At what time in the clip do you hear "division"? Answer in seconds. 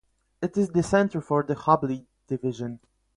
2.25-2.79